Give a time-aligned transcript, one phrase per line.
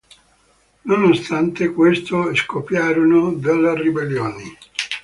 [0.83, 4.57] Nonostante questo, scoppiarono delle ribellioni.